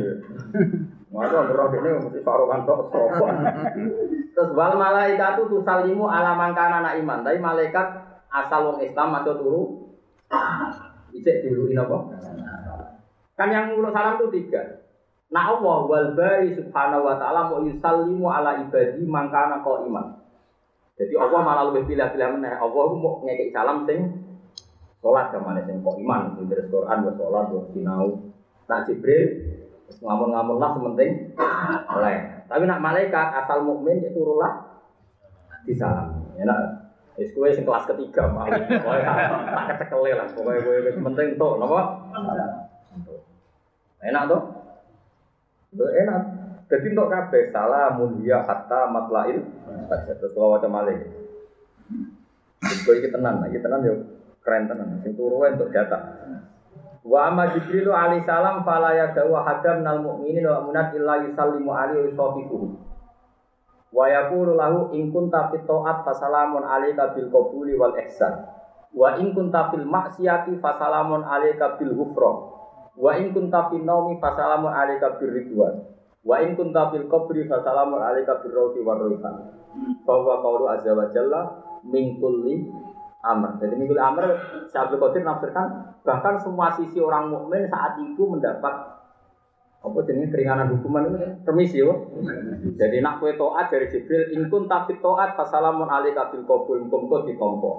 Maka 1.13 1.41
ngerok 1.45 1.77
ini 1.77 1.91
mesti 2.09 2.21
farokan 2.25 2.65
tok 2.65 2.89
sopan. 2.89 3.37
Terus 4.33 4.51
wal 4.57 4.75
malaikatu 4.81 5.49
tusallimu 5.53 6.09
ala 6.09 6.33
mangkana 6.33 6.81
na 6.81 6.97
iman. 6.97 7.21
Tapi 7.21 7.39
malaikat 7.41 7.87
asal 8.33 8.73
wong 8.73 8.79
Islam 8.81 9.13
masuk 9.13 9.45
turu. 9.45 9.63
Ijek 11.13 11.45
diuluin 11.45 11.81
apa? 11.81 11.97
Kan 13.39 13.55
yang 13.55 13.71
ngulu 13.71 13.95
salam 13.95 14.19
itu 14.19 14.27
tiga. 14.35 14.83
Nah 15.31 15.55
Allah 15.55 15.79
wal 15.87 16.19
bari 16.19 16.51
subhanahu 16.51 17.07
wa 17.07 17.15
ta'ala 17.15 17.47
mau 17.47 17.63
yusallimu 17.63 18.27
ala 18.27 18.59
ibadi 18.67 19.07
mangkana 19.07 19.63
kau 19.63 19.87
iman. 19.87 20.19
Jadi 20.99 21.15
Allah 21.15 21.41
malah 21.47 21.65
lebih 21.71 21.95
pilih-pilih 21.95 22.35
meneh. 22.35 22.59
Allah 22.59 22.85
mau 22.99 23.23
ngekek 23.23 23.55
salam 23.55 23.87
sing 23.87 24.27
sholat 24.99 25.31
ke 25.31 25.39
mana 25.39 25.63
sing 25.63 25.79
kok 25.79 25.95
iman, 25.95 26.35
terus 26.51 26.67
Quran, 26.67 27.07
buat 27.07 27.15
sholat, 27.15 27.45
buat 27.55 27.71
sinau. 27.71 28.35
Nah 28.67 28.83
Jibril 28.83 29.55
ngamun-ngamun 30.03 30.59
lah 30.59 30.71
sementing 30.75 31.39
oleh. 31.95 32.19
Tapi 32.51 32.63
nak 32.67 32.83
malaikat 32.83 33.29
asal 33.39 33.63
mukmin 33.63 34.03
itu 34.03 34.19
rulah 34.19 34.83
di 35.63 35.79
salam. 35.79 36.19
Ya 36.35 36.43
nak 36.43 36.91
Wis 37.19 37.35
kowe 37.35 37.51
sing 37.51 37.67
kelas 37.67 37.83
ketiga, 37.83 38.31
Pak. 38.31 38.47
Pokoke 38.79 39.03
tak 39.03 39.65
kecekele 39.75 40.15
lah. 40.15 40.27
Pokoke 40.31 40.63
kowe 40.63 40.77
wis 40.87 40.95
penting 41.03 41.35
tuh, 41.35 41.59
napa? 41.59 41.99
Enak? 43.99 44.23
Tuh 45.75 45.91
enak. 45.91 46.23
Jadi 46.69 46.87
untuk 46.93 47.09
kabeh 47.09 47.49
salamun 47.49 48.21
ya 48.23 48.45
hatta 48.45 48.93
matlail. 48.93 49.41
Terus 49.89 50.33
kalau 50.37 50.61
macam 50.61 50.73
malih. 50.77 51.01
Kowe 52.85 52.95
iki 52.99 53.09
tenan, 53.09 53.41
iki 53.49 53.65
tenan 53.65 53.81
yo 53.87 53.95
keren 54.45 54.69
tenan. 54.69 55.01
Sing 55.01 55.17
turu 55.17 55.41
untuk 55.41 55.73
jatah. 55.73 56.21
Wa 57.09 57.33
amma 57.33 57.57
Jibril 57.57 57.89
alaihi 57.89 58.29
salam 58.29 58.69
fala 58.69 58.93
yadawu 58.93 59.41
hadam 59.41 59.81
nal 59.81 60.05
mu'minin 60.05 60.45
wa 60.45 60.61
munat 60.61 60.93
illa 60.93 61.25
yusallimu 61.25 61.73
alaihi 61.73 62.13
wa. 62.13 62.29
Wa 63.89 64.05
yaqulu 64.13 64.53
lahu 64.53 64.93
in 64.93 65.09
kunta 65.09 65.49
fit 65.49 65.65
ta'at 65.65 66.05
fasalamun 66.05 66.61
alayka 66.61 67.17
bil 67.17 67.33
qabuli 67.33 67.73
wal 67.81 67.97
ihsan. 68.05 68.45
Wa 68.93 69.17
in 69.17 69.33
kunta 69.33 69.73
fil 69.73 69.89
maksiati 69.89 70.61
fasalamun 70.61 71.25
alayka 71.25 71.81
bil 71.81 71.97
ghufran. 71.97 72.37
Wa 72.99 73.15
in 73.15 73.31
kunta 73.31 73.71
fil 73.71 73.87
naumi 73.87 74.19
fasalamun 74.19 74.75
alayka 74.75 75.23
bir 75.23 75.31
ridwan. 75.31 75.87
Wa 76.27 76.43
in 76.43 76.59
kunta 76.59 76.91
fil 76.91 77.07
qabri 77.07 77.47
fasalamun 77.47 78.03
alayka 78.03 78.43
bir 78.43 78.51
rawti 78.51 78.83
war 78.83 78.99
rayhan. 78.99 79.55
Fa 80.03 80.13
huwa 80.19 80.43
qawlu 80.43 80.67
azza 80.67 80.99
wa 80.99 81.07
jalla 81.15 81.41
min 81.87 82.19
kulli 82.19 82.67
amr. 83.23 83.63
Jadi 83.63 83.75
minggu 83.79 83.95
amr 83.95 84.35
Syabul 84.67 84.99
Qadir 84.99 85.23
nafsirkan 85.23 85.95
bahkan 86.03 86.43
semua 86.43 86.75
sisi 86.75 86.99
orang 86.99 87.31
mukmin 87.31 87.71
saat 87.71 87.99
itu 88.03 88.27
mendapat 88.27 88.99
apa 89.79 89.99
jenis 90.03 90.35
keringanan 90.35 90.75
hukuman 90.75 91.07
itu 91.07 91.19
permisi 91.47 91.79
yo. 91.79 92.11
Jadi 92.75 92.99
nak 92.99 93.23
kue 93.23 93.39
toat 93.39 93.71
dari 93.71 93.87
Jibril 93.87 94.35
ingkun 94.35 94.67
tapi 94.67 94.99
toat 94.99 95.39
fasalamun 95.39 95.87
alika 95.87 96.35
bil 96.35 96.43
qabul 96.43 96.83
kumko 96.91 97.23
ditompo. 97.23 97.73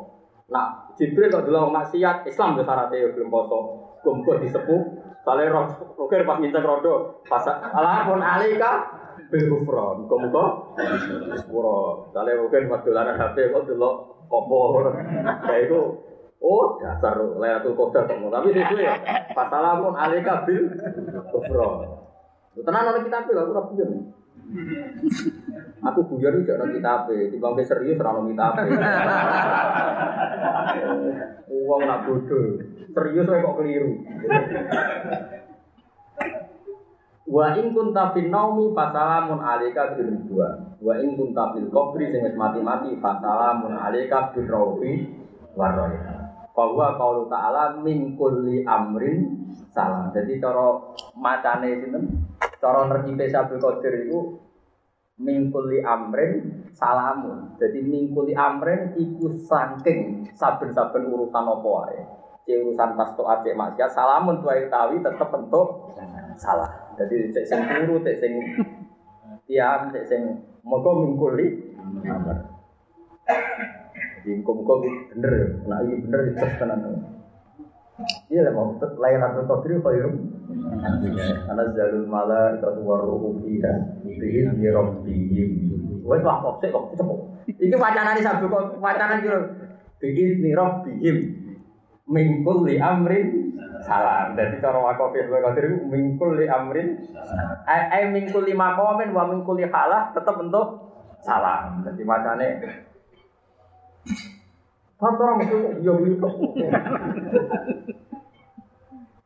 Nah 0.47 0.95
Jibril 0.95 1.27
kok 1.27 1.43
dulu 1.43 1.67
maksiat 1.75 2.23
Islam 2.23 2.55
tuh 2.55 2.63
syaratnya 2.63 3.11
belum 3.11 3.27
poso 3.27 3.59
kumko 3.99 4.39
disepuh. 4.39 4.98
Kali 5.25 5.45
roh 5.51 5.65
oke 5.99 6.17
pas 6.25 6.37
minta 6.39 6.63
rodo 6.63 7.21
pas 7.27 7.43
alamun 7.49 8.23
alika 8.23 8.71
bil 9.29 9.45
kufron 9.51 10.07
kumko 10.09 10.73
sepuro. 11.37 12.09
Kali 12.15 12.31
mungkin 12.39 12.71
pas 12.71 12.81
dolaran 12.81 13.19
HP 13.19 13.51
kok 13.53 13.65
dulu 13.67 13.91
kopo 14.29 14.59
kayak 15.45 15.69
itu 15.69 15.81
Oh, 16.39 16.79
dasar 16.79 17.19
Lailatul 17.19 17.75
Qadar 17.75 18.07
kamu. 18.07 18.31
Tapi 18.31 18.55
sesuai 18.55 18.79
ya. 18.79 18.95
Fasalamun 19.35 19.91
alika 19.91 20.47
bil 20.47 20.71
kufra. 21.35 21.83
Tenan 22.55 22.87
ana 22.87 23.03
kitab 23.03 23.27
lho, 23.27 23.43
ora 23.43 23.61
guyon. 23.67 23.91
Aku 25.79 26.03
guyon 26.11 26.43
iki 26.43 26.51
ana 26.51 26.67
kitab, 26.67 27.07
timbang 27.07 27.55
serius 27.63 27.99
ora 28.03 28.19
ana 28.19 28.27
kitab. 28.27 28.53
Wong 31.47 31.81
nak 31.87 32.03
bodoh. 32.03 32.59
Serius 32.91 33.29
kok 33.29 33.55
keliru. 33.55 33.93
Wa 37.29 37.53
in 37.53 37.77
kunta 37.77 38.09
fil 38.11 38.27
naumi 38.33 38.73
fasalamun 38.73 39.37
alika 39.37 39.93
bil 39.93 40.09
ridwan. 40.09 40.75
Wa 40.81 40.97
in 40.97 41.13
kunta 41.13 41.53
fil 41.53 41.69
qabri 41.69 42.09
sing 42.09 42.25
wis 42.25 42.33
mati-mati 42.33 42.97
fasalamun 42.97 43.77
alika 43.77 44.33
bil 44.33 44.49
rawfi 44.49 45.05
warroya 45.53 46.19
bahwa 46.59 46.99
kalau 46.99 47.23
ta'ala 47.31 47.79
min 47.79 48.19
kulli 48.19 48.67
amrin 48.67 49.47
salam. 49.71 50.11
Jadi 50.11 50.43
cara 50.43 50.75
macane 51.15 51.79
sinten? 51.79 52.03
Cara 52.59 52.83
nerjipe 52.91 53.31
Sabil 53.31 53.63
Qadir 53.63 53.93
itu 54.09 54.35
min 55.19 55.51
kulli 55.51 55.83
amrin 55.83 56.63
salamun. 56.71 57.59
Jadi 57.59 57.83
min 57.83 58.15
kulli 58.15 58.31
amrin 58.31 58.95
iku 58.95 59.27
saking 59.35 60.31
saben-saben 60.33 61.11
urusan 61.11 61.43
apa 61.43 61.67
wae. 61.67 61.99
Urusan 62.49 62.97
pas 62.97 63.13
tok 63.13 63.29
acek 63.29 63.53
maksiat 63.53 63.91
salamun 63.93 64.41
tuai 64.41 64.71
tawi 64.71 65.03
tetep 65.03 65.27
bentuk 65.29 65.93
salah. 66.39 66.71
Jadi 66.97 67.29
cek 67.35 67.45
sing 67.45 67.59
turu, 67.61 68.01
cek 68.01 68.17
sing 68.17 68.33
tiam, 69.45 69.91
cek 69.93 70.07
sing 70.07 70.21
moga 70.65 70.91
min 70.97 71.13
kulli 71.19 71.77
amrin. 72.07 72.39
Jadi 74.19 74.29
muka-muka 74.41 74.73
bener 75.13 75.63
nah 75.67 75.79
ini 75.83 76.01
bener 76.01 76.33
itu 76.33 76.47
tenan. 76.57 77.18
Iya 78.29 78.45
lah 78.45 78.53
mau 78.53 78.77
layan 78.77 79.25
atau 79.25 79.41
kodri 79.49 79.81
khairum. 79.81 80.13
Karena 81.49 81.63
jalul 81.73 82.05
mala 82.05 82.53
itu 82.53 82.81
waruhu 82.85 83.41
fiha 83.41 83.73
bihin 84.05 84.53
bi 84.53 84.69
rabbihim. 84.69 85.49
Wes 86.05 86.21
lah 86.21 86.37
kok 86.45 86.61
sik 86.61 86.69
kok 86.69 86.93
cepet. 86.93 87.17
Iki 87.57 87.73
wacanane 87.73 88.21
sabu 88.21 88.45
kok 88.45 88.77
wacanan 88.77 89.25
kira 89.25 89.37
bihin 89.97 90.45
bi 90.45 90.53
rabbihim 90.53 91.17
min 92.05 92.45
kulli 92.45 92.77
amrin 92.77 93.57
salam. 93.81 94.37
Jadi 94.37 94.61
cara 94.61 94.77
wakofi 94.77 95.25
wa 95.25 95.49
qadir 95.49 95.89
min 95.89 96.13
kulli 96.21 96.45
amrin 96.45 97.01
ai 97.65 98.13
min 98.13 98.29
kulli 98.29 98.53
maqamin 98.53 99.09
wa 99.09 99.25
min 99.25 99.41
kulli 99.41 99.65
halah 99.65 100.13
tetap 100.13 100.37
bentuk 100.37 100.85
salam. 101.25 101.81
Jadi 101.81 102.05
Kantor 104.99 105.39
mesti 105.39 105.79
yo 105.79 105.95
gitu. 106.03 106.27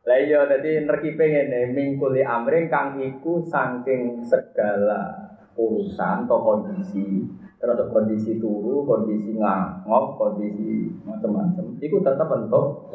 Lah 0.04 0.20
iya 0.20 0.44
dadi 0.44 0.84
nerkipe 0.84 1.24
ngene 1.24 1.72
mingkuli 1.72 2.20
amring 2.20 2.68
kang 2.68 3.00
iku 3.00 3.40
saking 3.40 4.20
segala 4.20 5.32
urusan 5.56 6.28
atau 6.28 6.44
kondisi 6.44 7.24
terus 7.56 7.88
kondisi 7.88 8.36
turu, 8.36 8.84
kondisi 8.84 9.32
ngangok, 9.40 10.20
kondisi 10.20 10.92
macam-macam. 11.08 11.80
Iku 11.80 11.96
tetap 12.04 12.28
bentuk. 12.28 12.92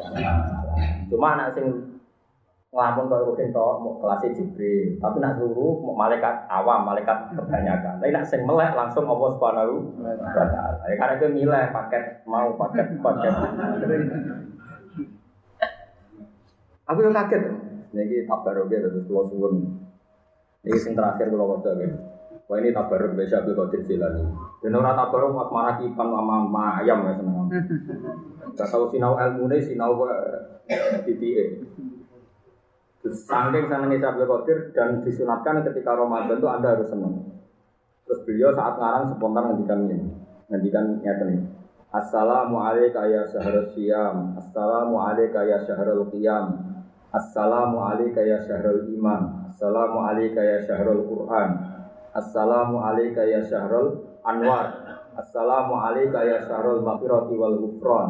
Cuma 1.10 1.34
anak 1.34 1.58
sing 1.58 1.66
ngelamun 2.70 3.10
kau 3.10 3.26
rukin 3.26 3.50
to 3.50 3.66
mau 3.82 3.98
kelas 3.98 4.30
Jibril, 4.30 4.94
tapi 5.02 5.18
nak 5.18 5.42
suruh 5.42 5.82
mau 5.82 5.98
malaikat 5.98 6.46
awam, 6.46 6.86
malaikat 6.86 7.34
kebanyakan. 7.34 7.98
Tapi 7.98 8.14
nak 8.14 8.22
sing 8.22 8.46
melek 8.46 8.78
langsung 8.78 9.10
Allah 9.10 9.34
Subhanahu 9.34 9.98
wa 9.98 10.14
taala. 10.46 10.86
Ya 10.86 10.94
karena 10.94 11.14
itu 11.18 11.26
milih 11.34 11.64
paket 11.74 12.22
mau 12.30 12.54
paket 12.54 12.86
paket. 13.02 13.34
Aku 16.90 17.06
yang 17.06 17.14
kaget. 17.14 17.42
Niki 17.94 18.26
tabarok 18.26 18.66
ya 18.70 18.82
terus 18.82 19.06
kula 19.06 19.22
suwun. 19.30 19.62
Ini 20.66 20.74
sing 20.74 20.98
terakhir 20.98 21.30
kula 21.30 21.46
waca 21.46 21.70
gitu. 21.78 21.96
Wah 22.50 22.58
ini 22.58 22.74
tabaruk 22.74 23.14
biasa 23.14 23.46
Abdul 23.46 23.54
Qadir 23.54 23.80
Jilani. 23.86 24.26
Dan 24.58 24.74
orang 24.74 24.98
tabaruk 24.98 25.30
mak 25.30 25.48
marah 25.54 25.74
kipan 25.78 26.08
sama 26.10 26.36
ma 26.50 26.82
ayam 26.82 27.06
ya 27.06 27.14
seneng. 27.14 27.46
Gak 28.58 28.66
tahu 28.66 28.90
sinau 28.90 29.14
ilmu 29.14 29.46
nih 29.46 29.62
sinau 29.62 30.02
titik. 31.06 31.62
Terus 33.00 33.18
saking 33.22 33.70
senengnya 33.70 34.10
Abdul 34.10 34.26
Qadir 34.26 34.58
dan 34.74 34.98
disunatkan 35.06 35.62
ketika 35.70 35.94
Ramadan 35.94 36.42
itu 36.42 36.48
anda 36.50 36.74
harus 36.74 36.90
senang. 36.90 37.22
Terus 38.02 38.26
beliau 38.26 38.50
saat 38.50 38.74
ngarang 38.74 39.14
spontan 39.14 39.54
ngendikan 39.54 39.86
ini, 39.86 39.98
ngendikan 40.50 40.98
nyata 40.98 41.24
nih. 41.30 41.40
Assalamualaikum 41.90 43.02
ya 43.02 43.26
syahrul 43.26 43.66
siyam 43.74 44.38
Assalamualaikum 44.38 45.42
ya 45.42 45.58
syahrul 45.58 46.06
qiyam 46.06 46.69
Assalamualaikum 47.10 48.22
ya 48.22 48.38
syahrul 48.38 48.86
iman. 48.94 49.50
Assalamualaikum 49.50 50.38
ya 50.46 50.62
syahrul 50.62 51.02
Quran. 51.10 51.50
Assalamualaikum 52.14 53.26
ya 53.26 53.42
syahrul 53.42 54.18
anwar. 54.22 54.66
Assalamualaikum 55.18 56.22
ya 56.22 56.38
syahrul 56.46 56.86
maghfirati 56.86 57.34
wal 57.34 57.58
ghufran. 57.58 58.08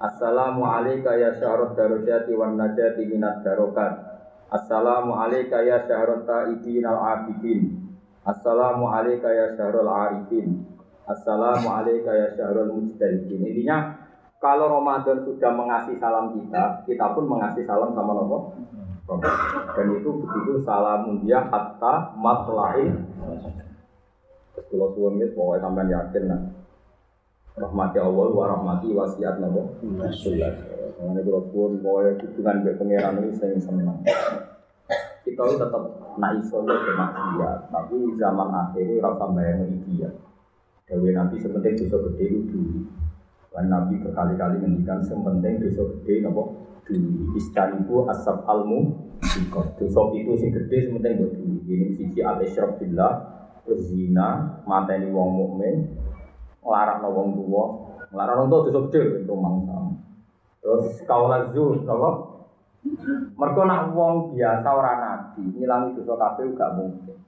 Assalamualaikum 0.00 1.12
ya 1.12 1.36
syahrul 1.36 1.76
darajati 1.76 2.32
wan 2.32 2.56
najati 2.56 3.04
minat 3.04 3.44
darokat. 3.44 4.00
Assalamualaikum 4.48 5.68
ya 5.68 5.84
syahrul 5.84 6.24
ta'ibin 6.24 6.88
al 6.88 6.98
abidin. 7.04 7.84
Assalamualaikum 8.24 9.28
ya 9.28 9.52
syahrul 9.60 9.92
arifin. 9.92 10.64
Assalamualaikum 11.04 12.16
ya 12.16 12.32
syahrul 12.32 12.72
mujtahidin. 12.80 13.44
Intinya 13.44 14.07
kalau 14.38 14.70
Ramadan 14.70 15.26
sudah 15.26 15.50
mengasih 15.50 15.98
salam 15.98 16.30
kita, 16.38 16.86
kita 16.86 17.06
pun 17.10 17.26
mengasih 17.26 17.66
salam 17.66 17.90
sama 17.90 18.14
Nabi. 18.14 18.54
Dan 19.74 19.86
itu 19.98 20.10
begitu 20.20 20.62
salamun 20.62 21.26
dia 21.26 21.42
hatta 21.42 22.14
matla'in. 22.14 23.02
Kalau 24.68 24.94
wis 25.16 25.32
pokoke 25.32 25.58
sampean 25.62 25.88
yakin 25.90 26.24
nah. 26.28 26.40
Rahmati 27.58 27.98
Allah 27.98 28.28
wa 28.30 28.46
rahmati 28.46 28.94
wasiat 28.94 29.42
napa? 29.42 29.64
Rasulullah. 29.82 30.54
Mengenai 30.98 31.24
kalau 31.24 31.42
suwun 31.50 31.80
pokoke 31.82 32.20
hubungan 32.22 32.56
mbek 32.62 32.74
pangeran 32.78 33.18
ini 33.22 33.30
sing 33.34 33.58
seneng. 33.58 34.02
Kita 35.24 35.42
itu 35.44 35.54
tetap 35.56 35.82
nak 36.18 36.32
iso 36.40 36.64
ke 36.64 36.92
maksiat, 36.94 37.58
tapi 37.68 37.96
zaman 38.16 38.48
akhir 38.48 38.80
ini 38.80 39.02
rasa 39.02 39.24
bayang 39.30 39.60
dia. 39.88 40.10
Dewi 40.88 41.12
Nabi 41.12 41.36
sepenting 41.36 41.84
dosa 41.84 41.96
gede 42.00 42.24
itu 42.32 42.40
dulu. 42.48 42.97
Dan 43.48 43.72
Nabi 43.72 43.98
berkali-kali 44.04 44.60
ngendikan 44.60 45.00
sepenting 45.00 45.58
dosa 45.58 45.82
gede 45.98 46.22
nopo 46.22 46.42
dulu. 46.84 47.34
Istaniku 47.34 48.06
asap 48.12 48.44
almu 48.44 49.08
dosa 49.80 50.02
itu 50.14 50.32
sing 50.36 50.50
gede 50.52 50.88
sepenting 50.88 51.12
buat 51.18 51.32
dulu. 51.34 51.56
Ini 51.66 51.86
sisi 51.96 52.20
al 52.20 52.38
isyraf 52.44 52.76
billah, 52.76 53.12
zina, 53.88 54.62
mateni 54.68 55.10
wong 55.10 55.30
mukmin, 55.32 55.96
nglarang 56.64 57.02
wong 57.08 57.28
tua, 57.34 57.64
nglarang 58.12 58.36
wong 58.44 58.48
tua 58.52 58.64
dosa 58.68 58.80
gede 58.92 59.26
itu 59.26 59.34
mangsa. 59.34 59.76
Terus 60.62 60.86
kaulah 61.08 61.48
zur, 61.50 61.82
nopo 61.82 62.10
Mereka 63.38 63.62
nak 63.66 63.90
wong 63.90 64.38
biasa 64.38 64.68
ora 64.70 64.92
nabi, 65.02 65.42
ngilangi 65.50 65.98
dosa 65.98 66.14
kabeh 66.14 66.54
gak 66.54 66.78
mungkin. 66.78 67.18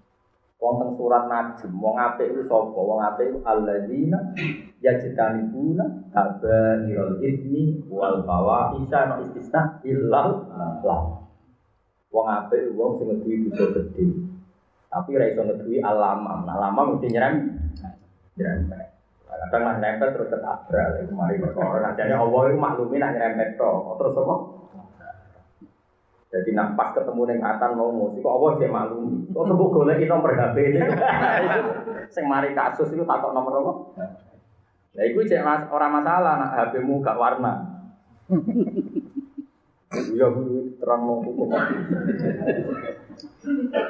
Wonten 0.61 0.93
surat 1.01 1.25
Najm, 1.25 1.73
wong 1.81 1.97
apik 1.97 2.37
itu 2.37 2.45
sapa? 2.45 2.77
Wong 2.77 3.01
apik 3.01 3.33
itu 3.33 3.39
alladzina 3.49 4.21
yajtanibuna 4.81 6.09
kabairul 6.09 7.21
itsmi 7.21 7.85
wal 7.93 8.25
fawahisha 8.25 9.01
no 9.13 9.15
istisna 9.29 9.81
illal 9.85 10.49
lam. 10.81 11.05
Wong 12.11 12.27
apik 12.27 12.75
wong 12.75 12.99
sing 12.99 13.07
ngeduwi 13.13 13.53
dosa 13.53 13.67
gedhe. 13.77 14.05
Tapi 14.91 15.15
ra 15.15 15.31
iso 15.31 15.47
ngeduwi 15.47 15.79
alamam. 15.79 16.43
Nah, 16.43 16.59
alamam 16.59 16.99
mesti 16.99 17.07
nyerem. 17.13 17.35
Nyerem. 18.35 18.67
Kadang 19.31 19.63
lah 19.63 19.75
nempel 19.79 20.11
terus 20.11 20.29
ketabrak. 20.33 21.07
Kemarin 21.07 21.39
perkara. 21.39 21.79
Nah, 21.79 21.93
jadi 21.95 22.19
Allah 22.19 22.41
itu 22.51 22.59
maklumi 22.59 22.99
nak 22.99 23.15
nyerempet 23.15 23.55
tok. 23.55 23.95
Terus 24.03 24.19
apa? 24.19 24.35
Jadi 26.31 26.51
nak 26.55 26.79
pas 26.79 26.95
ketemu 26.95 27.23
dengan 27.27 27.59
atan 27.59 27.75
mau 27.75 27.91
musik, 27.91 28.23
kok 28.23 28.31
Allah 28.39 28.51
dia 28.63 28.71
maklum. 28.71 29.27
Kok 29.35 29.47
temu 29.51 29.67
golek 29.67 29.99
nomor 30.07 30.31
HP 30.31 30.57
ini. 30.63 30.79
Sing 32.15 32.31
mari 32.31 32.55
kasus 32.55 32.95
itu 32.95 33.03
takut 33.03 33.35
nomor 33.35 33.51
apa? 33.51 33.73
Nah, 34.91 35.05
itu 35.07 35.23
cek 35.23 35.43
mas, 35.47 35.63
orang 35.71 36.03
masalah, 36.03 36.35
nak 36.39 36.53
HP-mu 36.59 36.99
gak 36.99 37.19
warna. 37.19 37.53
Bu, 39.91 40.77
terang 40.79 41.01
mau 41.03 41.23
hukum. 41.23 41.51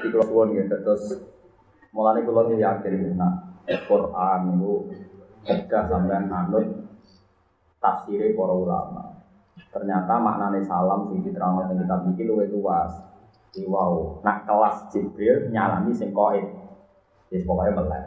Di 0.00 0.06
keluarga 0.12 0.54
gitu, 0.56 0.76
terus 0.80 1.04
mulai 1.92 2.24
keluarga 2.24 2.56
yakin, 2.56 3.16
nah, 3.16 3.60
Quran 3.66 4.40
itu 4.56 4.74
kerja 5.44 5.88
sampai 5.88 6.20
anut 6.20 6.66
tafsirnya 7.80 8.36
para 8.36 8.54
ulama. 8.54 9.04
Ternyata 9.72 10.20
maknanya 10.20 10.60
salam 10.64 11.08
sing 11.08 11.24
diterangkan 11.24 11.72
yang 11.72 11.84
kita 11.84 11.96
bikin 12.12 12.26
luwih 12.28 12.48
luas. 12.52 12.92
Di 13.50 13.64
wow, 13.66 14.20
nak 14.24 14.44
kelas 14.46 14.92
Jibril 14.92 15.48
nyalami 15.48 15.92
sing. 15.96 16.12
Yes, 17.30 17.46
pokoknya 17.46 17.78
melek. 17.78 18.04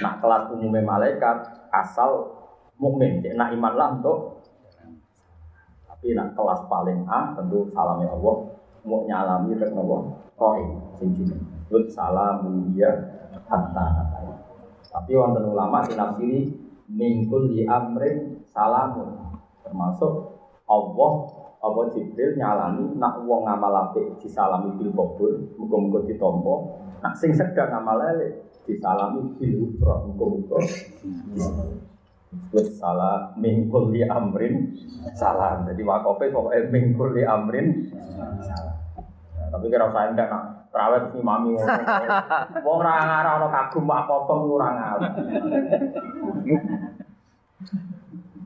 Nak 0.00 0.14
kelas 0.22 0.42
umumnya 0.54 0.86
malaikat 0.86 1.57
asal 1.70 2.38
mukmin, 2.78 3.20
nak 3.36 3.52
iman 3.54 3.74
lah 3.74 3.88
untuk 3.98 4.38
tapi 5.98 6.14
nak 6.14 6.30
kelas 6.38 6.62
paling 6.70 7.02
A 7.10 7.34
tentu 7.34 7.66
salamnya 7.74 8.06
Allah. 8.14 8.54
Mau 8.86 9.02
nyalami 9.02 9.58
tek 9.58 9.74
nopo? 9.74 10.14
Koid 10.38 10.94
sing. 10.94 11.10
Lut 11.74 11.90
salamun 11.90 12.70
dia 12.70 12.86
hatta 13.50 13.86
Tapi 14.88 15.10
wonten 15.18 15.50
ulama 15.50 15.82
sing 15.82 15.98
nafsiri 15.98 16.54
mingkul 16.86 17.50
di 17.50 17.66
amrin 17.66 18.46
salamun. 18.46 19.10
Termasuk 19.66 20.38
Allah 20.70 21.12
apa 21.58 21.80
Jibril 21.90 22.38
nyalami 22.38 22.94
nak 22.94 23.26
wong 23.26 23.42
ngamal 23.42 23.90
apik 23.90 24.22
disalami 24.22 24.78
bil 24.78 24.94
qabul 24.94 25.34
muga-muga 25.58 26.06
ditampa 26.06 26.54
nak 27.02 27.18
sing 27.18 27.34
sedang 27.34 27.74
ngamal 27.74 27.98
elek 28.14 28.47
disalami 28.68 29.32
bil 29.40 29.64
ufra 29.64 30.04
muga-muga 30.04 30.60
Wis 32.52 32.76
salah 32.76 33.32
mingkul 33.40 33.88
li 33.88 34.04
amrin 34.04 34.76
salam. 35.16 35.64
Jadi 35.64 35.80
wakofe 35.80 36.28
pokoknya 36.28 36.68
mingkul 36.68 37.16
li 37.16 37.24
amrin 37.24 37.88
salam. 38.44 38.76
Tapi 39.48 39.64
kira 39.72 39.88
saya 39.88 40.12
enggak 40.12 40.28
nak 40.28 40.44
terawet 40.68 41.08
si 41.08 41.24
mami. 41.24 41.56
Wong 41.56 42.76
ora 42.84 42.92
ngarah 43.00 43.32
ana 43.40 43.48
kagum 43.48 43.88
apa-apa 43.88 44.32
ora 44.44 44.68
ngarah. 44.76 45.12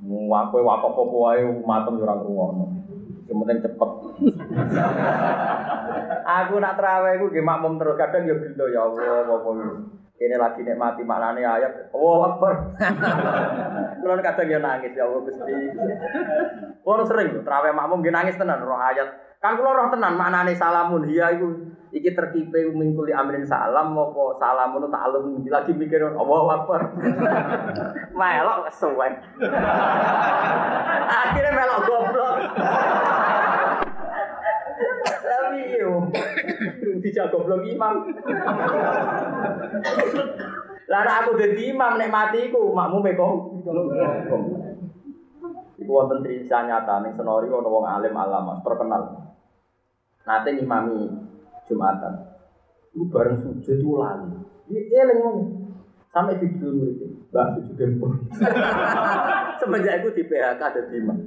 Wakoe 0.06 0.62
wakopo 0.62 1.02
wae 1.26 1.42
matem 1.66 1.98
yo 1.98 2.06
ora 2.06 2.14
ngrungokno. 2.22 2.66
Yang 3.26 3.36
penting 3.42 3.58
cepet. 3.66 3.90
Aku 6.40 6.56
nak 6.56 6.80
terawih 6.80 7.20
aku 7.20 7.26
nggih 7.28 7.44
makmum 7.44 7.76
terus 7.76 8.00
kadang 8.00 8.24
yo 8.24 8.36
gelo 8.40 8.66
ya 8.72 8.80
Allah 8.88 9.28
apa 9.28 9.50
ini 10.22 10.38
lagi 10.38 10.62
nikmati 10.62 11.02
maknane 11.02 11.42
ayat. 11.42 11.90
Oh, 11.90 12.22
Akbar. 12.22 12.78
Kulo 13.98 14.14
kadang 14.22 14.46
yo 14.46 14.58
nangis 14.62 14.94
ya 14.94 15.02
Allah 15.02 15.18
Gusti. 15.26 15.54
Kulo 16.86 17.02
sering 17.02 17.42
terawih 17.42 17.74
makmum 17.74 17.98
nggih 17.98 18.14
nangis 18.14 18.38
tenan 18.38 18.62
roh 18.62 18.78
ayat. 18.78 19.08
Kan 19.42 19.58
kulo 19.58 19.74
roh 19.74 19.90
tenan 19.90 20.14
maknane 20.14 20.54
salamun 20.54 21.02
hiya 21.10 21.34
iku 21.34 21.50
iki 21.90 22.14
terkipe 22.14 22.70
mingkul 22.70 23.10
amrin 23.10 23.42
salam 23.42 23.98
apa 23.98 24.22
salamun 24.38 24.86
ta'alum 24.86 25.42
lagi 25.42 25.74
mikir 25.74 26.14
Allahu 26.14 26.46
Akbar. 26.54 26.94
melok 28.18 28.70
kesuwen. 28.70 29.18
Akhirnya 31.26 31.50
melok 31.50 31.80
goblok. 31.82 32.34
Tapi 35.22 35.78
yo 35.80 36.08
dijak 37.02 37.30
goblok 37.34 37.66
imam. 37.66 38.08
Lah 40.90 41.02
aku 41.24 41.38
dadi 41.38 41.72
imam 41.72 41.96
nek 41.96 42.12
mati 42.12 42.50
iku 42.50 42.74
makmume 42.74 43.16
kok. 43.16 43.32
Iku 45.82 45.90
wonten 45.90 46.22
cerita 46.22 46.62
nyata 46.68 47.02
ning 47.02 47.12
senori 47.18 47.50
ana 47.50 47.68
wong 47.68 47.84
alim 47.86 48.14
alama 48.14 48.60
terkenal. 48.62 49.02
Nate 50.22 50.48
ngimami 50.54 51.10
Jumatan. 51.66 52.14
Iku 52.92 53.04
bareng 53.08 53.40
sujud 53.40 53.76
itu 53.80 53.90
lali. 53.96 54.30
Iki 54.68 54.94
eling 54.94 55.18
ngene. 55.18 55.44
Sampai 56.12 56.36
di 56.36 56.60
dulu 56.60 56.92
murid 56.92 57.00
Mbak 57.32 57.46
sujud 57.56 57.76
tempo. 57.80 58.06
Semenjak 59.64 60.04
itu 60.04 60.08
di 60.12 60.22
PHK 60.28 60.60
ada 60.60 60.80
imam. 60.92 61.18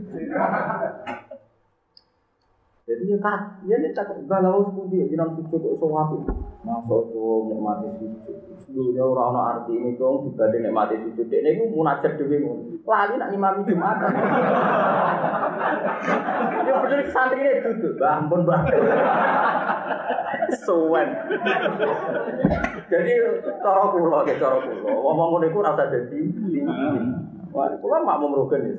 Jadi 2.85 3.09
ya 3.09 3.17
kan, 3.17 3.65
ya 3.65 3.81
ini 3.81 3.97
tak 3.97 4.13
galau 4.29 4.61
sepundi, 4.61 5.09
jinan 5.09 5.33
sujud 5.33 5.57
kok 5.57 5.89
apik. 5.89 6.21
Masuk 6.61 7.09
tuh 7.09 7.49
nikmati 7.49 7.89
sujud. 7.97 8.37
Dulunya 8.69 9.01
orang 9.01 9.33
ono 9.33 9.41
arti 9.41 9.73
ini 9.73 9.97
dong 9.97 10.29
dibanding 10.29 10.69
nikmati 10.69 11.01
sujud. 11.01 11.25
Ini 11.25 11.57
gue 11.57 11.73
munajat 11.73 12.13
dewi 12.21 12.45
ngono. 12.45 12.77
Lali 12.85 13.17
nak 13.17 13.33
imami 13.33 13.65
jumat. 13.65 13.97
Ya 16.61 16.75
bener 16.85 17.01
santri 17.09 17.41
ini 17.41 17.65
Mbah 17.97 18.13
ampun 18.21 18.45
Mbah. 18.45 18.61
Suwen. 20.61 21.09
Jadi 22.85 23.11
cara 23.65 23.85
kula 23.89 24.29
ya 24.29 24.33
cara 24.37 24.57
kula. 24.61 24.93
Ngomong 24.93 25.27
ngono 25.41 25.45
iku 25.49 25.65
rasa 25.65 25.89
dadi. 25.89 26.21
Wah, 27.49 27.73
kula 27.81 28.05
mak 28.05 28.21
mau 28.21 28.29
merugen 28.29 28.69
ya. 28.69 28.77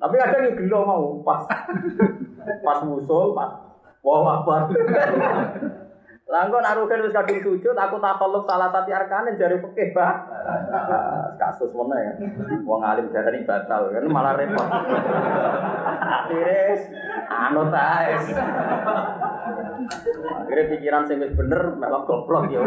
Tapi 0.00 0.14
kadang 0.16 0.48
yo 0.48 0.52
gelo 0.56 0.78
mau 0.88 1.20
pas 1.20 1.44
pas 2.64 2.80
musul, 2.88 3.36
pas 3.36 3.52
wah 4.00 4.40
akbar. 4.40 4.72
Lah 6.30 6.46
engko 6.46 6.62
nak 6.62 6.78
rugen 6.78 7.02
wis 7.02 7.10
kadung 7.10 7.42
sujud, 7.42 7.74
aku 7.74 7.98
takalluf 7.98 8.46
salah 8.46 8.70
satu 8.70 8.86
arkanin 8.94 9.34
jari 9.34 9.58
fikih, 9.58 9.90
Pak. 9.90 10.14
Kasus 11.42 11.74
mana 11.74 11.98
ya? 11.98 12.14
Wong 12.62 12.86
alim 12.86 13.10
darani 13.10 13.42
batal 13.42 13.90
kan 13.90 14.06
malah 14.06 14.38
repot. 14.38 14.62
Akhirnya 14.62 16.86
anut 17.26 17.74
ae. 17.74 18.14
Akhirnya 20.38 20.70
pikiran 20.70 21.10
sing 21.10 21.18
wis 21.18 21.34
bener 21.34 21.74
melok 21.74 22.06
goblok 22.06 22.46
ya. 22.46 22.62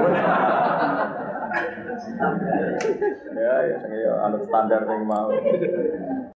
Ya 3.32 3.56
ya 3.64 3.80
ya 3.80 4.28
standar 4.44 4.84
sing 4.84 5.08
mau. 5.08 5.32